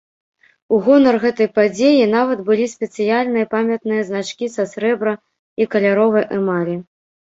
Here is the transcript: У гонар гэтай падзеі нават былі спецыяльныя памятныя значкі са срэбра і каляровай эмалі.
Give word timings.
У 0.77 0.79
гонар 0.87 1.17
гэтай 1.25 1.49
падзеі 1.57 2.09
нават 2.15 2.43
былі 2.49 2.65
спецыяльныя 2.73 3.45
памятныя 3.55 4.01
значкі 4.11 4.53
са 4.59 4.69
срэбра 4.75 5.19
і 5.61 5.73
каляровай 5.75 6.31
эмалі. 6.45 6.75